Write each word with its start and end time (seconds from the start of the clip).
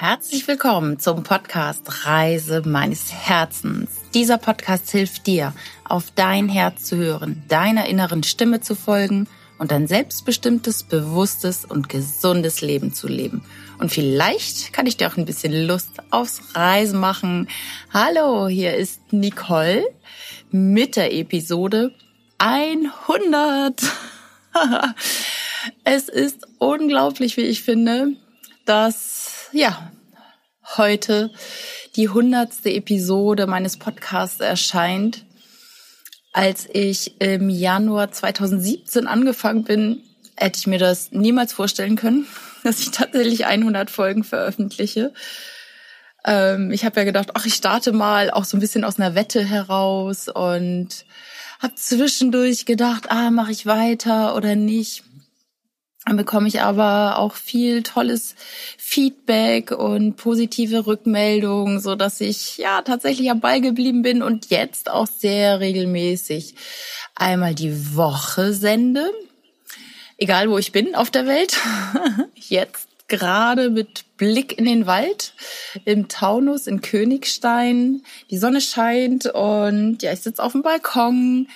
Herzlich 0.00 0.48
willkommen 0.48 0.98
zum 0.98 1.24
Podcast 1.24 2.06
Reise 2.06 2.62
meines 2.64 3.12
Herzens. 3.12 3.90
Dieser 4.14 4.38
Podcast 4.38 4.90
hilft 4.90 5.26
dir, 5.26 5.52
auf 5.84 6.10
dein 6.14 6.48
Herz 6.48 6.84
zu 6.84 6.96
hören, 6.96 7.42
deiner 7.48 7.84
inneren 7.84 8.22
Stimme 8.22 8.62
zu 8.62 8.74
folgen 8.74 9.28
und 9.58 9.74
ein 9.74 9.86
selbstbestimmtes, 9.86 10.84
bewusstes 10.84 11.66
und 11.66 11.90
gesundes 11.90 12.62
Leben 12.62 12.94
zu 12.94 13.08
leben. 13.08 13.44
Und 13.78 13.92
vielleicht 13.92 14.72
kann 14.72 14.86
ich 14.86 14.96
dir 14.96 15.06
auch 15.06 15.18
ein 15.18 15.26
bisschen 15.26 15.66
Lust 15.66 15.90
aufs 16.08 16.40
Reisen 16.54 16.98
machen. 16.98 17.46
Hallo, 17.92 18.48
hier 18.48 18.76
ist 18.76 19.12
Nicole 19.12 19.84
mit 20.50 20.96
der 20.96 21.12
Episode 21.12 21.94
100. 22.38 23.82
es 25.84 26.08
ist 26.08 26.46
unglaublich, 26.56 27.36
wie 27.36 27.42
ich 27.42 27.60
finde, 27.60 28.14
dass 28.64 29.39
ja, 29.52 29.90
heute 30.76 31.30
die 31.96 32.08
hundertste 32.08 32.70
Episode 32.70 33.46
meines 33.46 33.78
Podcasts 33.78 34.40
erscheint. 34.40 35.24
Als 36.32 36.68
ich 36.72 37.20
im 37.20 37.48
Januar 37.50 38.12
2017 38.12 39.06
angefangen 39.06 39.64
bin, 39.64 40.02
hätte 40.36 40.58
ich 40.58 40.66
mir 40.66 40.78
das 40.78 41.10
niemals 41.10 41.52
vorstellen 41.52 41.96
können, 41.96 42.26
dass 42.62 42.80
ich 42.80 42.90
tatsächlich 42.92 43.46
100 43.46 43.90
Folgen 43.90 44.22
veröffentliche. 44.22 45.12
Ähm, 46.24 46.70
ich 46.70 46.84
habe 46.84 47.00
ja 47.00 47.04
gedacht, 47.04 47.30
ach, 47.34 47.46
ich 47.46 47.54
starte 47.54 47.92
mal 47.92 48.30
auch 48.30 48.44
so 48.44 48.56
ein 48.56 48.60
bisschen 48.60 48.84
aus 48.84 48.98
einer 48.98 49.14
Wette 49.14 49.44
heraus 49.44 50.28
und 50.28 51.04
habe 51.60 51.74
zwischendurch 51.74 52.64
gedacht, 52.66 53.10
ah, 53.10 53.30
mache 53.30 53.52
ich 53.52 53.66
weiter 53.66 54.36
oder 54.36 54.54
nicht. 54.54 55.02
Dann 56.10 56.16
bekomme 56.16 56.48
ich 56.48 56.60
aber 56.60 57.18
auch 57.18 57.34
viel 57.36 57.84
tolles 57.84 58.34
Feedback 58.76 59.70
und 59.70 60.16
positive 60.16 60.84
Rückmeldungen, 60.84 61.78
so 61.78 61.94
dass 61.94 62.20
ich 62.20 62.58
ja 62.58 62.82
tatsächlich 62.82 63.30
am 63.30 63.38
Ball 63.38 63.60
geblieben 63.60 64.02
bin 64.02 64.20
und 64.20 64.50
jetzt 64.50 64.90
auch 64.90 65.06
sehr 65.06 65.60
regelmäßig 65.60 66.56
einmal 67.14 67.54
die 67.54 67.94
Woche 67.94 68.52
sende. 68.52 69.12
Egal 70.16 70.50
wo 70.50 70.58
ich 70.58 70.72
bin 70.72 70.96
auf 70.96 71.12
der 71.12 71.28
Welt. 71.28 71.56
Jetzt 72.34 72.88
gerade 73.06 73.70
mit 73.70 74.04
Blick 74.16 74.58
in 74.58 74.64
den 74.64 74.86
Wald 74.86 75.34
im 75.84 76.08
Taunus 76.08 76.66
in 76.66 76.80
Königstein. 76.80 78.02
Die 78.30 78.38
Sonne 78.38 78.60
scheint 78.60 79.26
und 79.26 80.02
ja, 80.02 80.12
ich 80.12 80.22
sitze 80.22 80.42
auf 80.42 80.52
dem 80.52 80.62
Balkon 80.62 81.46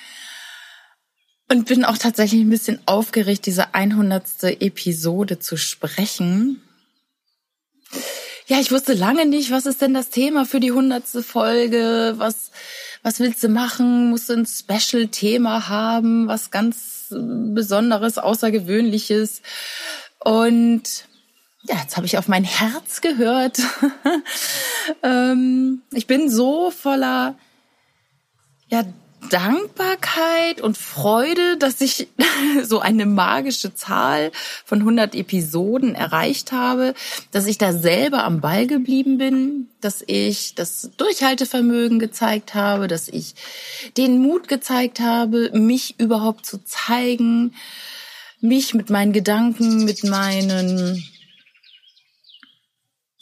und 1.48 1.67
bin 1.67 1.84
auch 1.84 1.98
tatsächlich 1.98 2.41
ein 2.41 2.50
bisschen 2.50 2.81
aufgeregt, 2.87 3.47
diese 3.47 3.75
100. 3.75 4.45
Episode 4.61 5.39
zu 5.39 5.56
sprechen. 5.56 6.62
Ja, 8.47 8.61
ich 8.61 8.73
wusste 8.73 8.92
lange 8.92 9.27
nicht, 9.27 9.50
was 9.50 9.67
ist 9.67 9.81
denn 9.81 9.95
das 9.95 10.11
Thema 10.11 10.45
für 10.45 10.61
die 10.61 10.70
100. 10.70 11.05
Folge? 11.25 12.15
Was, 12.17 12.50
was 13.03 13.20
willst 13.20 13.42
du 13.42 13.48
machen? 13.48 14.11
Musst 14.11 14.28
du 14.28 14.34
ein 14.34 14.47
Special-Thema 14.47 15.69
haben? 15.69 16.28
Was 16.28 16.50
ganz 16.50 17.06
Besonderes, 17.11 18.19
Außergewöhnliches? 18.19 19.42
Und 20.19 21.06
ja, 21.62 21.77
jetzt 21.81 21.97
habe 21.97 22.06
ich 22.06 22.19
auf 22.19 22.28
mein 22.28 22.45
Herz 22.45 23.00
gehört. 23.00 23.59
ähm, 25.03 25.83
ich 25.92 26.06
bin 26.06 26.31
so 26.31 26.70
voller 26.70 27.37
ja, 28.69 28.83
Dankbarkeit 29.30 30.61
und 30.61 30.77
Freude, 30.77 31.56
dass 31.58 31.80
ich 31.80 32.08
so 32.62 32.80
eine 32.80 33.06
magische 33.06 33.75
Zahl 33.75 34.33
von 34.64 34.81
100 34.81 35.15
Episoden 35.15 35.94
erreicht 35.94 36.53
habe, 36.53 36.94
dass 37.31 37.47
ich 37.47 37.59
da 37.59 37.72
selber 37.72 38.25
am 38.25 38.41
Ball 38.41 38.66
geblieben 38.66 39.19
bin, 39.19 39.69
dass 39.81 40.03
ich 40.06 40.54
das 40.54 40.91
Durchhaltevermögen 40.97 41.99
gezeigt 41.99 42.54
habe, 42.54 42.88
dass 42.88 43.09
ich 43.09 43.34
den 43.97 44.19
Mut 44.19 44.49
gezeigt 44.49 45.00
habe, 45.00 45.50
mich 45.53 45.99
überhaupt 45.99 46.47
zu 46.47 46.62
zeigen, 46.65 47.54
mich 48.41 48.75
mit 48.75 48.91
meinen 48.91 49.12
Gedanken, 49.12 49.84
mit 49.84 50.04
meinen 50.04 51.03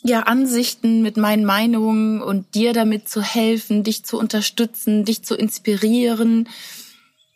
ja, 0.02 0.20
Ansichten, 0.20 1.02
mit 1.02 1.16
meinen 1.16 1.44
Meinungen 1.44 2.20
und 2.20 2.54
dir 2.54 2.72
damit 2.72 3.08
zu 3.08 3.22
helfen, 3.22 3.84
dich 3.84 4.04
zu 4.04 4.18
unterstützen, 4.18 5.04
dich 5.04 5.22
zu 5.22 5.36
inspirieren, 5.36 6.48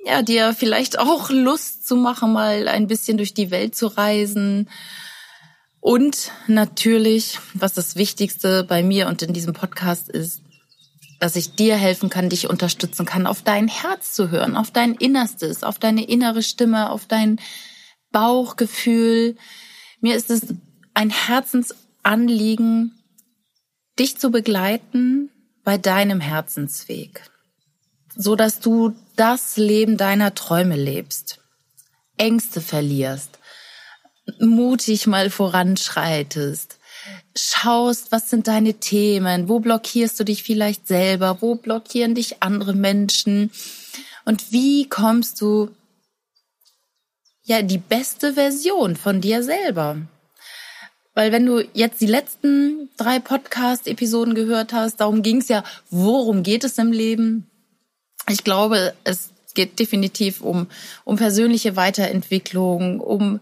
ja, 0.04 0.22
dir 0.22 0.54
vielleicht 0.54 0.98
auch 0.98 1.30
Lust 1.30 1.86
zu 1.86 1.96
machen, 1.96 2.32
mal 2.32 2.68
ein 2.68 2.86
bisschen 2.86 3.16
durch 3.16 3.34
die 3.34 3.50
Welt 3.50 3.74
zu 3.76 3.86
reisen. 3.86 4.68
Und 5.80 6.32
natürlich, 6.48 7.38
was 7.54 7.74
das 7.74 7.96
Wichtigste 7.96 8.64
bei 8.64 8.82
mir 8.82 9.06
und 9.08 9.22
in 9.22 9.32
diesem 9.32 9.52
Podcast 9.52 10.08
ist, 10.08 10.42
dass 11.20 11.36
ich 11.36 11.54
dir 11.54 11.76
helfen 11.76 12.10
kann, 12.10 12.28
dich 12.28 12.48
unterstützen 12.48 13.06
kann, 13.06 13.26
auf 13.26 13.42
dein 13.42 13.68
Herz 13.68 14.12
zu 14.12 14.30
hören, 14.30 14.56
auf 14.56 14.70
dein 14.70 14.94
Innerstes, 14.94 15.62
auf 15.62 15.78
deine 15.78 16.04
innere 16.04 16.42
Stimme, 16.42 16.90
auf 16.90 17.06
dein 17.06 17.40
Bauchgefühl. 18.10 19.36
Mir 20.00 20.16
ist 20.16 20.30
es 20.30 20.42
ein 20.94 21.10
Herzens 21.10 21.74
Anliegen, 22.06 22.92
dich 23.98 24.16
zu 24.16 24.30
begleiten 24.30 25.28
bei 25.64 25.76
deinem 25.76 26.20
Herzensweg, 26.20 27.28
so 28.14 28.36
dass 28.36 28.60
du 28.60 28.94
das 29.16 29.56
Leben 29.56 29.96
deiner 29.96 30.32
Träume 30.32 30.76
lebst, 30.76 31.40
Ängste 32.16 32.60
verlierst, 32.60 33.40
mutig 34.38 35.08
mal 35.08 35.30
voranschreitest, 35.30 36.78
schaust, 37.36 38.12
was 38.12 38.30
sind 38.30 38.46
deine 38.46 38.74
Themen, 38.74 39.48
wo 39.48 39.58
blockierst 39.58 40.20
du 40.20 40.24
dich 40.24 40.44
vielleicht 40.44 40.86
selber, 40.86 41.38
wo 41.40 41.56
blockieren 41.56 42.14
dich 42.14 42.40
andere 42.40 42.74
Menschen 42.74 43.50
und 44.24 44.52
wie 44.52 44.88
kommst 44.88 45.40
du 45.40 45.70
ja 47.42 47.62
die 47.62 47.78
beste 47.78 48.34
Version 48.34 48.94
von 48.94 49.20
dir 49.20 49.42
selber. 49.42 49.98
Weil 51.16 51.32
wenn 51.32 51.46
du 51.46 51.66
jetzt 51.72 52.02
die 52.02 52.06
letzten 52.06 52.90
drei 52.98 53.20
Podcast-Episoden 53.20 54.34
gehört 54.34 54.74
hast, 54.74 54.98
darum 54.98 55.22
ging 55.22 55.38
es 55.38 55.48
ja, 55.48 55.64
worum 55.88 56.42
geht 56.42 56.62
es 56.62 56.76
im 56.76 56.92
Leben? 56.92 57.46
Ich 58.28 58.44
glaube, 58.44 58.92
es 59.02 59.30
geht 59.54 59.78
definitiv 59.78 60.42
um, 60.42 60.66
um 61.04 61.16
persönliche 61.16 61.74
Weiterentwicklung, 61.74 63.00
um 63.00 63.40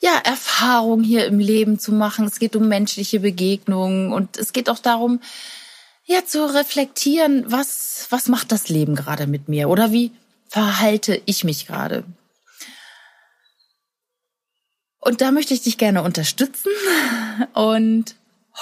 ja, 0.00 0.20
Erfahrung 0.22 1.02
hier 1.02 1.24
im 1.24 1.38
Leben 1.38 1.78
zu 1.78 1.92
machen. 1.92 2.26
Es 2.26 2.38
geht 2.38 2.54
um 2.54 2.68
menschliche 2.68 3.20
Begegnungen 3.20 4.12
und 4.12 4.36
es 4.36 4.52
geht 4.52 4.68
auch 4.68 4.78
darum, 4.78 5.20
ja, 6.04 6.26
zu 6.26 6.44
reflektieren, 6.44 7.44
was, 7.46 8.06
was 8.10 8.28
macht 8.28 8.52
das 8.52 8.68
Leben 8.68 8.94
gerade 8.94 9.26
mit 9.26 9.48
mir 9.48 9.70
oder 9.70 9.92
wie 9.92 10.12
verhalte 10.50 11.22
ich 11.24 11.42
mich 11.42 11.66
gerade? 11.66 12.04
Und 15.08 15.22
da 15.22 15.30
möchte 15.30 15.54
ich 15.54 15.62
dich 15.62 15.78
gerne 15.78 16.02
unterstützen 16.02 16.70
und 17.54 18.14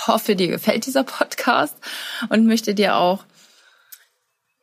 hoffe, 0.07 0.37
dir 0.37 0.47
gefällt 0.47 0.87
dieser 0.87 1.03
Podcast 1.03 1.75
und 2.29 2.47
möchte 2.47 2.73
dir 2.73 2.95
auch 2.99 3.25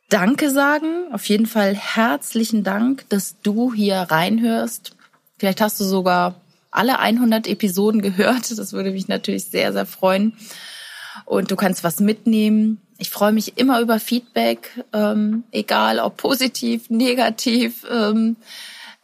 Danke 0.08 0.50
sagen. 0.50 1.12
Auf 1.12 1.26
jeden 1.26 1.44
Fall 1.44 1.74
herzlichen 1.74 2.64
Dank, 2.64 3.06
dass 3.10 3.36
du 3.42 3.74
hier 3.74 3.96
reinhörst. 3.96 4.96
Vielleicht 5.36 5.60
hast 5.60 5.78
du 5.78 5.84
sogar 5.84 6.40
alle 6.70 7.00
100 7.00 7.46
Episoden 7.46 8.00
gehört. 8.00 8.58
Das 8.58 8.72
würde 8.72 8.90
mich 8.90 9.08
natürlich 9.08 9.44
sehr, 9.44 9.74
sehr 9.74 9.84
freuen. 9.84 10.34
Und 11.26 11.50
du 11.50 11.56
kannst 11.56 11.84
was 11.84 12.00
mitnehmen. 12.00 12.80
Ich 12.96 13.10
freue 13.10 13.32
mich 13.32 13.58
immer 13.58 13.80
über 13.82 14.00
Feedback, 14.00 14.70
ähm, 14.94 15.44
egal 15.50 15.98
ob 15.98 16.16
positiv, 16.16 16.88
negativ. 16.88 17.84
Ähm, 17.90 18.36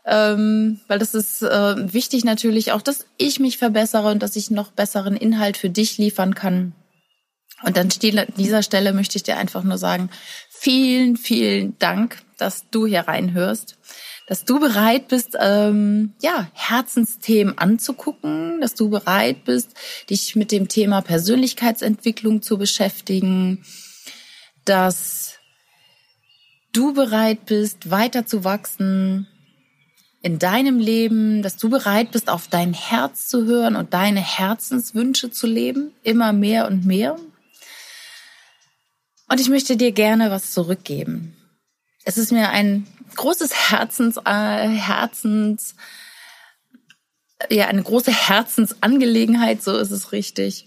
ähm, 0.04 0.80
weil 0.88 0.98
das 0.98 1.14
ist 1.14 1.42
äh, 1.42 1.92
wichtig 1.92 2.24
natürlich 2.24 2.72
auch, 2.72 2.82
dass 2.82 3.06
ich 3.16 3.40
mich 3.40 3.58
verbessere 3.58 4.10
und 4.10 4.22
dass 4.22 4.36
ich 4.36 4.50
noch 4.50 4.72
besseren 4.72 5.16
Inhalt 5.16 5.56
für 5.56 5.70
dich 5.70 5.98
liefern 5.98 6.34
kann. 6.34 6.74
Und 7.62 7.76
an 7.78 7.88
dieser 7.90 8.62
Stelle 8.62 8.92
möchte 8.92 9.16
ich 9.16 9.22
dir 9.22 9.36
einfach 9.36 9.62
nur 9.62 9.76
sagen, 9.76 10.08
vielen, 10.48 11.16
vielen 11.16 11.78
Dank, 11.78 12.22
dass 12.38 12.70
du 12.70 12.86
hier 12.86 13.00
reinhörst, 13.00 13.76
dass 14.26 14.44
du 14.44 14.60
bereit 14.60 15.08
bist, 15.08 15.36
ähm, 15.38 16.14
ja, 16.22 16.48
Herzensthemen 16.54 17.58
anzugucken, 17.58 18.60
dass 18.60 18.74
du 18.74 18.88
bereit 18.88 19.44
bist, 19.44 19.74
dich 20.08 20.36
mit 20.36 20.52
dem 20.52 20.68
Thema 20.68 21.02
Persönlichkeitsentwicklung 21.02 22.40
zu 22.40 22.56
beschäftigen, 22.56 23.62
dass 24.64 25.34
du 26.72 26.94
bereit 26.94 27.44
bist, 27.46 27.90
weiter 27.90 28.24
zu 28.24 28.44
wachsen, 28.44 29.26
in 30.22 30.38
deinem 30.38 30.78
Leben, 30.78 31.42
dass 31.42 31.56
du 31.56 31.70
bereit 31.70 32.10
bist, 32.10 32.28
auf 32.28 32.48
dein 32.48 32.74
Herz 32.74 33.28
zu 33.28 33.44
hören 33.44 33.76
und 33.76 33.94
deine 33.94 34.20
Herzenswünsche 34.20 35.30
zu 35.30 35.46
leben, 35.46 35.92
immer 36.02 36.32
mehr 36.32 36.66
und 36.66 36.84
mehr. 36.84 37.16
Und 39.28 39.40
ich 39.40 39.48
möchte 39.48 39.76
dir 39.76 39.92
gerne 39.92 40.30
was 40.30 40.50
zurückgeben. 40.50 41.36
Es 42.04 42.18
ist 42.18 42.32
mir 42.32 42.50
ein 42.50 42.86
großes 43.16 43.70
Herzens, 43.70 44.18
äh, 44.18 44.68
Herzens, 44.68 45.74
ja, 47.48 47.68
eine 47.68 47.82
große 47.82 48.12
Herzensangelegenheit, 48.12 49.62
so 49.62 49.76
ist 49.78 49.90
es 49.90 50.12
richtig, 50.12 50.66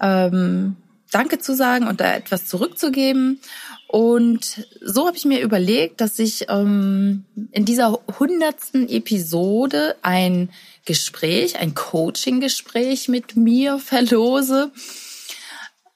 ähm, 0.00 0.76
Danke 1.10 1.38
zu 1.38 1.54
sagen 1.54 1.86
und 1.86 2.00
da 2.00 2.14
etwas 2.14 2.46
zurückzugeben. 2.46 3.40
Und 3.88 4.66
so 4.80 5.06
habe 5.06 5.16
ich 5.16 5.24
mir 5.24 5.40
überlegt, 5.40 6.00
dass 6.00 6.18
ich 6.18 6.46
ähm, 6.48 7.24
in 7.52 7.64
dieser 7.64 7.98
hundertsten 8.18 8.88
Episode 8.88 9.96
ein 10.02 10.50
Gespräch, 10.84 11.58
ein 11.58 11.74
Coaching-Gespräch 11.74 13.08
mit 13.08 13.36
mir 13.36 13.78
verlose. 13.78 14.72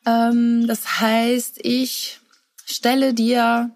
Ähm, 0.07 0.67
das 0.67 1.01
heißt, 1.01 1.59
ich 1.63 2.21
stelle 2.65 3.13
dir 3.13 3.71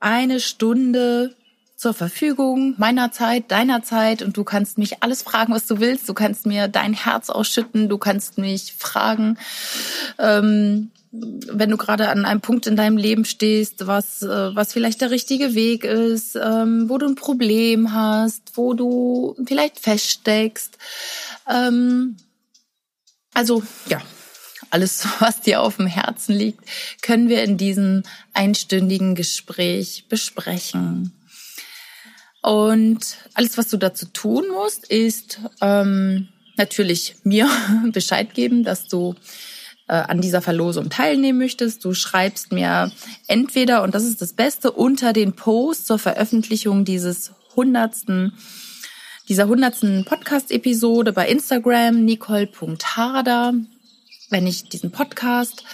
eine 0.00 0.40
Stunde 0.40 1.36
zur 1.84 1.92
Verfügung 1.92 2.74
meiner 2.78 3.12
Zeit, 3.12 3.50
deiner 3.50 3.82
Zeit 3.82 4.22
und 4.22 4.38
du 4.38 4.42
kannst 4.42 4.78
mich 4.78 5.02
alles 5.02 5.20
fragen, 5.20 5.52
was 5.52 5.66
du 5.66 5.80
willst. 5.80 6.08
Du 6.08 6.14
kannst 6.14 6.46
mir 6.46 6.66
dein 6.66 6.94
Herz 6.94 7.28
ausschütten, 7.28 7.90
du 7.90 7.98
kannst 7.98 8.38
mich 8.38 8.72
fragen, 8.78 9.36
ähm, 10.18 10.90
wenn 11.12 11.68
du 11.68 11.76
gerade 11.76 12.08
an 12.08 12.24
einem 12.24 12.40
Punkt 12.40 12.66
in 12.66 12.74
deinem 12.74 12.96
Leben 12.96 13.26
stehst, 13.26 13.86
was, 13.86 14.22
äh, 14.22 14.56
was 14.56 14.72
vielleicht 14.72 15.02
der 15.02 15.10
richtige 15.10 15.54
Weg 15.54 15.84
ist, 15.84 16.36
ähm, 16.36 16.88
wo 16.88 16.96
du 16.96 17.06
ein 17.06 17.16
Problem 17.16 17.92
hast, 17.92 18.52
wo 18.54 18.72
du 18.72 19.36
vielleicht 19.46 19.78
feststeckst. 19.78 20.78
Ähm, 21.50 22.16
also 23.34 23.62
ja, 23.90 24.00
alles, 24.70 25.06
was 25.18 25.42
dir 25.42 25.60
auf 25.60 25.76
dem 25.76 25.86
Herzen 25.86 26.34
liegt, 26.34 26.60
können 27.02 27.28
wir 27.28 27.42
in 27.42 27.58
diesem 27.58 28.04
einstündigen 28.32 29.14
Gespräch 29.14 30.06
besprechen. 30.08 31.12
Und 32.44 33.16
alles, 33.32 33.56
was 33.56 33.68
du 33.68 33.78
dazu 33.78 34.04
tun 34.04 34.44
musst, 34.52 34.86
ist 34.90 35.40
ähm, 35.62 36.28
natürlich 36.58 37.16
mir 37.24 37.48
Bescheid 37.92 38.34
geben, 38.34 38.64
dass 38.64 38.86
du 38.86 39.14
äh, 39.88 39.94
an 39.94 40.20
dieser 40.20 40.42
Verlosung 40.42 40.90
teilnehmen 40.90 41.38
möchtest. 41.38 41.82
Du 41.86 41.94
schreibst 41.94 42.52
mir 42.52 42.92
entweder, 43.28 43.82
und 43.82 43.94
das 43.94 44.04
ist 44.04 44.20
das 44.20 44.34
Beste, 44.34 44.72
unter 44.72 45.14
den 45.14 45.32
Post 45.32 45.86
zur 45.86 45.98
Veröffentlichung 45.98 46.84
dieses 46.84 47.32
hundertsten 47.56 48.34
dieser 49.26 49.48
hundertsten 49.48 50.04
Podcast-Episode 50.04 51.14
bei 51.14 51.26
Instagram, 51.26 52.04
nicole.harder, 52.04 53.54
wenn 54.28 54.46
ich 54.46 54.68
diesen 54.68 54.90
Podcast 54.90 55.64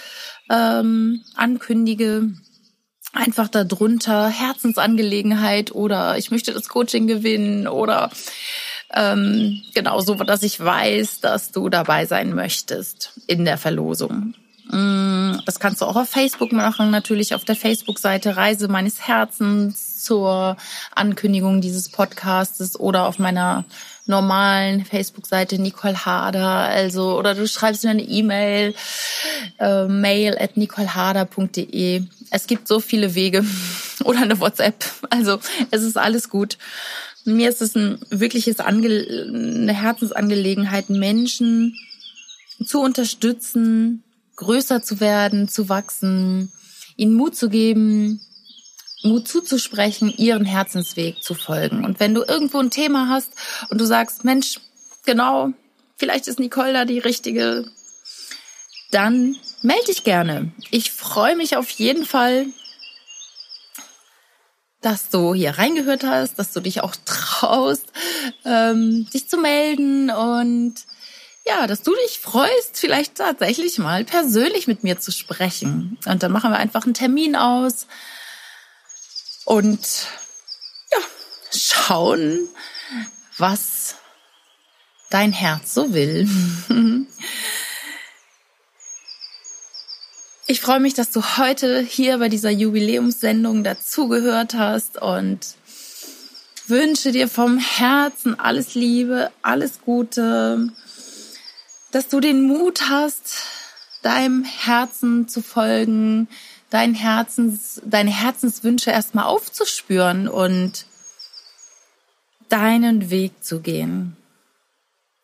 ähm, 0.48 1.22
ankündige 1.34 2.30
einfach 3.12 3.48
darunter 3.48 4.28
Herzensangelegenheit 4.28 5.72
oder 5.72 6.16
ich 6.18 6.30
möchte 6.30 6.52
das 6.52 6.68
Coaching 6.68 7.06
gewinnen 7.06 7.66
oder 7.66 8.10
ähm, 8.92 9.62
genau 9.74 10.00
so, 10.00 10.14
dass 10.14 10.42
ich 10.42 10.58
weiß, 10.58 11.20
dass 11.20 11.52
du 11.52 11.68
dabei 11.68 12.06
sein 12.06 12.34
möchtest 12.34 13.12
in 13.26 13.44
der 13.44 13.58
Verlosung. 13.58 14.34
Mm, 14.70 15.38
das 15.46 15.58
kannst 15.58 15.80
du 15.80 15.86
auch 15.86 15.96
auf 15.96 16.08
Facebook 16.08 16.52
machen, 16.52 16.90
natürlich 16.90 17.34
auf 17.34 17.44
der 17.44 17.56
Facebook-Seite 17.56 18.36
Reise 18.36 18.68
meines 18.68 19.06
Herzens 19.06 20.04
zur 20.04 20.56
Ankündigung 20.94 21.60
dieses 21.60 21.88
Podcastes 21.88 22.78
oder 22.78 23.06
auf 23.06 23.18
meiner 23.18 23.64
normalen 24.06 24.84
Facebook-Seite 24.84 25.60
Nicole 25.60 26.04
Harder, 26.04 26.68
also 26.68 27.18
oder 27.18 27.34
du 27.34 27.48
schreibst 27.48 27.84
mir 27.84 27.90
eine 27.90 28.02
E-Mail, 28.02 28.74
äh, 29.58 29.86
mail 29.86 30.36
at 30.38 30.56
nicoleharder.de. 30.56 32.04
Es 32.30 32.46
gibt 32.46 32.68
so 32.68 32.80
viele 32.80 33.14
Wege 33.14 33.44
oder 34.04 34.20
eine 34.20 34.40
WhatsApp. 34.40 34.84
Also 35.10 35.40
es 35.70 35.82
ist 35.82 35.96
alles 35.96 36.28
gut. 36.28 36.58
Mir 37.24 37.48
ist 37.48 37.60
es 37.60 37.74
ein 37.74 37.98
wirkliches 38.10 38.60
Ange 38.60 38.88
eine 38.88 39.74
Herzensangelegenheit, 39.74 40.88
Menschen 40.88 41.76
zu 42.64 42.80
unterstützen, 42.80 44.02
größer 44.36 44.82
zu 44.82 45.00
werden, 45.00 45.48
zu 45.48 45.68
wachsen, 45.68 46.50
ihnen 46.96 47.14
Mut 47.14 47.36
zu 47.36 47.48
geben, 47.48 48.20
Mut 49.02 49.28
zuzusprechen, 49.28 50.12
ihren 50.16 50.44
Herzensweg 50.44 51.22
zu 51.22 51.34
folgen. 51.34 51.84
Und 51.84 52.00
wenn 52.00 52.14
du 52.14 52.22
irgendwo 52.22 52.58
ein 52.58 52.70
Thema 52.70 53.08
hast 53.08 53.32
und 53.70 53.80
du 53.80 53.86
sagst, 53.86 54.24
Mensch, 54.24 54.60
genau, 55.04 55.52
vielleicht 55.96 56.26
ist 56.26 56.38
Nicole 56.38 56.72
da 56.72 56.84
die 56.84 56.98
richtige, 56.98 57.64
dann 58.90 59.36
melde 59.62 59.86
dich 59.86 60.04
gerne. 60.04 60.52
Ich 60.70 60.92
freue 60.92 61.36
mich 61.36 61.56
auf 61.56 61.70
jeden 61.70 62.04
Fall, 62.04 62.46
dass 64.80 65.10
du 65.10 65.34
hier 65.34 65.58
reingehört 65.58 66.04
hast, 66.04 66.38
dass 66.38 66.52
du 66.52 66.60
dich 66.60 66.80
auch 66.80 66.96
traust, 67.04 67.86
ähm, 68.44 69.08
dich 69.12 69.28
zu 69.28 69.36
melden 69.36 70.10
und 70.10 70.74
ja, 71.46 71.66
dass 71.66 71.82
du 71.82 71.92
dich 72.04 72.18
freust, 72.18 72.76
vielleicht 72.76 73.16
tatsächlich 73.16 73.78
mal 73.78 74.04
persönlich 74.04 74.66
mit 74.66 74.84
mir 74.84 75.00
zu 75.00 75.10
sprechen. 75.10 75.98
Und 76.06 76.22
dann 76.22 76.32
machen 76.32 76.52
wir 76.52 76.58
einfach 76.58 76.84
einen 76.84 76.94
Termin 76.94 77.34
aus 77.34 77.86
und 79.46 79.80
ja, 80.92 80.98
schauen, 81.56 82.48
was 83.38 83.96
dein 85.08 85.32
Herz 85.32 85.74
so 85.74 85.92
will. 85.92 86.28
Ich 90.50 90.60
freue 90.60 90.80
mich, 90.80 90.94
dass 90.94 91.12
du 91.12 91.22
heute 91.38 91.78
hier 91.78 92.18
bei 92.18 92.28
dieser 92.28 92.50
Jubiläumssendung 92.50 93.62
dazugehört 93.62 94.54
hast 94.54 95.00
und 95.00 95.38
wünsche 96.66 97.12
dir 97.12 97.28
vom 97.28 97.58
Herzen 97.58 98.36
alles 98.36 98.74
Liebe, 98.74 99.30
alles 99.42 99.80
Gute, 99.84 100.72
dass 101.92 102.08
du 102.08 102.18
den 102.18 102.42
Mut 102.42 102.90
hast, 102.90 103.44
deinem 104.02 104.42
Herzen 104.42 105.28
zu 105.28 105.40
folgen, 105.40 106.26
dein 106.68 106.94
Herzens, 106.94 107.80
deine 107.84 108.10
Herzenswünsche 108.10 108.90
erstmal 108.90 109.26
aufzuspüren 109.26 110.26
und 110.26 110.84
deinen 112.48 113.10
Weg 113.10 113.44
zu 113.44 113.60
gehen. 113.60 114.16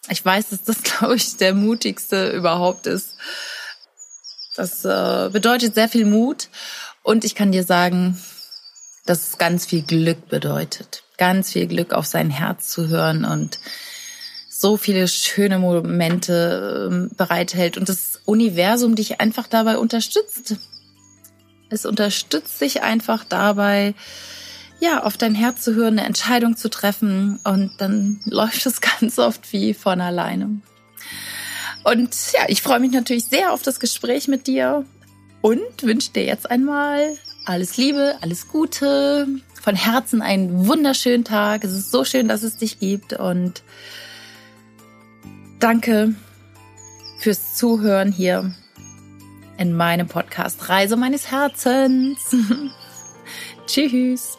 Ich 0.08 0.24
weiß, 0.24 0.50
dass 0.50 0.62
das, 0.62 0.82
glaube 0.84 1.16
ich, 1.16 1.36
der 1.36 1.52
mutigste 1.52 2.30
überhaupt 2.30 2.86
ist. 2.86 3.16
Das 4.56 4.84
äh, 4.84 5.30
bedeutet 5.30 5.74
sehr 5.74 5.88
viel 5.88 6.06
Mut 6.06 6.48
und 7.02 7.24
ich 7.24 7.34
kann 7.34 7.52
dir 7.52 7.62
sagen, 7.62 8.18
dass 9.04 9.28
es 9.28 9.38
ganz 9.38 9.66
viel 9.66 9.82
Glück 9.82 10.28
bedeutet. 10.28 11.04
Ganz 11.18 11.52
viel 11.52 11.66
Glück 11.66 11.92
auf 11.92 12.06
sein 12.06 12.30
Herz 12.30 12.68
zu 12.68 12.88
hören 12.88 13.24
und 13.24 13.58
so 14.48 14.76
viele 14.76 15.06
schöne 15.06 15.58
Momente 15.58 16.88
ähm, 16.90 17.10
bereithält 17.16 17.76
und 17.76 17.88
das 17.88 18.20
Universum 18.24 18.94
dich 18.94 19.20
einfach 19.20 19.46
dabei 19.46 19.78
unterstützt, 19.78 20.56
es 21.68 21.84
unterstützt 21.84 22.60
dich 22.60 22.82
einfach 22.82 23.24
dabei, 23.24 23.94
ja, 24.78 25.02
auf 25.02 25.16
dein 25.16 25.34
Herz 25.34 25.62
zu 25.62 25.74
hören, 25.74 25.98
eine 25.98 26.06
Entscheidung 26.06 26.56
zu 26.56 26.68
treffen 26.68 27.40
und 27.44 27.72
dann 27.78 28.20
läuft 28.24 28.66
es 28.66 28.80
ganz 28.80 29.18
oft 29.18 29.52
wie 29.52 29.74
von 29.74 30.00
alleine. 30.00 30.60
Und 31.86 32.32
ja, 32.32 32.40
ich 32.48 32.62
freue 32.62 32.80
mich 32.80 32.90
natürlich 32.90 33.26
sehr 33.26 33.52
auf 33.52 33.62
das 33.62 33.78
Gespräch 33.78 34.26
mit 34.26 34.48
dir 34.48 34.84
und 35.40 35.82
wünsche 35.84 36.10
dir 36.10 36.24
jetzt 36.24 36.50
einmal 36.50 37.16
alles 37.44 37.76
Liebe, 37.76 38.16
alles 38.22 38.48
Gute, 38.48 39.28
von 39.62 39.76
Herzen 39.76 40.20
einen 40.20 40.66
wunderschönen 40.66 41.24
Tag. 41.24 41.62
Es 41.62 41.70
ist 41.70 41.92
so 41.92 42.04
schön, 42.04 42.26
dass 42.26 42.42
es 42.42 42.56
dich 42.56 42.80
gibt 42.80 43.12
und 43.12 43.62
danke 45.60 46.16
fürs 47.20 47.54
Zuhören 47.54 48.10
hier 48.10 48.52
in 49.56 49.72
meinem 49.72 50.08
Podcast 50.08 50.68
Reise 50.68 50.96
meines 50.96 51.30
Herzens. 51.30 52.34
Tschüss. 53.68 54.38